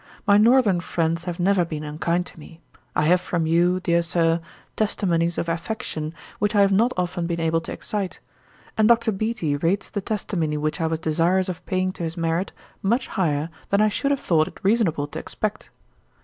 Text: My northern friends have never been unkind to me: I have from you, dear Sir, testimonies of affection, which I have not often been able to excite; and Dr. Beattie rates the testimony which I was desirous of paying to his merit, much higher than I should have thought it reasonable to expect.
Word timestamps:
My 0.25 0.35
northern 0.39 0.79
friends 0.79 1.25
have 1.25 1.39
never 1.39 1.63
been 1.63 1.83
unkind 1.83 2.25
to 2.25 2.39
me: 2.39 2.59
I 2.95 3.03
have 3.03 3.21
from 3.21 3.45
you, 3.45 3.79
dear 3.79 4.01
Sir, 4.01 4.41
testimonies 4.75 5.37
of 5.37 5.47
affection, 5.47 6.15
which 6.39 6.55
I 6.55 6.61
have 6.61 6.71
not 6.71 6.91
often 6.97 7.27
been 7.27 7.39
able 7.39 7.61
to 7.61 7.71
excite; 7.71 8.19
and 8.75 8.87
Dr. 8.87 9.11
Beattie 9.11 9.57
rates 9.57 9.91
the 9.91 10.01
testimony 10.01 10.57
which 10.57 10.81
I 10.81 10.87
was 10.87 10.97
desirous 10.97 11.49
of 11.49 11.63
paying 11.67 11.91
to 11.91 12.01
his 12.03 12.17
merit, 12.17 12.51
much 12.81 13.09
higher 13.09 13.51
than 13.69 13.79
I 13.79 13.89
should 13.89 14.09
have 14.09 14.19
thought 14.19 14.47
it 14.47 14.57
reasonable 14.63 15.05
to 15.05 15.19
expect. 15.19 15.69